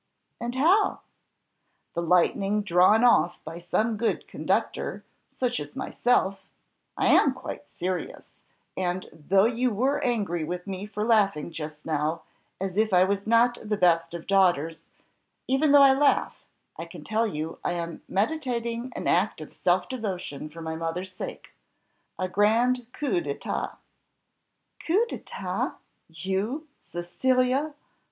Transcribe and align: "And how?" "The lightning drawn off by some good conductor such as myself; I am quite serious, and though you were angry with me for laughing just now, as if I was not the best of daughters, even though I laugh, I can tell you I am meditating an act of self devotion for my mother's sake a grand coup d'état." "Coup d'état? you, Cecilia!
"And 0.39 0.55
how?" 0.55 1.01
"The 1.93 2.01
lightning 2.01 2.63
drawn 2.63 3.03
off 3.03 3.37
by 3.43 3.59
some 3.59 3.97
good 3.97 4.27
conductor 4.27 5.03
such 5.31 5.59
as 5.59 5.75
myself; 5.75 6.39
I 6.97 7.09
am 7.09 7.35
quite 7.35 7.69
serious, 7.69 8.31
and 8.75 9.07
though 9.13 9.45
you 9.45 9.69
were 9.69 10.03
angry 10.03 10.43
with 10.43 10.65
me 10.65 10.87
for 10.87 11.03
laughing 11.05 11.51
just 11.51 11.85
now, 11.85 12.23
as 12.59 12.77
if 12.77 12.93
I 12.93 13.03
was 13.03 13.27
not 13.27 13.59
the 13.63 13.77
best 13.77 14.15
of 14.15 14.25
daughters, 14.25 14.85
even 15.47 15.71
though 15.71 15.83
I 15.83 15.93
laugh, 15.93 16.45
I 16.79 16.85
can 16.85 17.03
tell 17.03 17.27
you 17.27 17.59
I 17.63 17.73
am 17.73 18.01
meditating 18.09 18.91
an 18.95 19.07
act 19.07 19.39
of 19.39 19.53
self 19.53 19.87
devotion 19.87 20.49
for 20.49 20.61
my 20.61 20.75
mother's 20.75 21.13
sake 21.13 21.53
a 22.17 22.27
grand 22.27 22.91
coup 22.91 23.21
d'état." 23.21 23.75
"Coup 24.79 25.05
d'état? 25.11 25.75
you, 26.09 26.67
Cecilia! 26.79 27.75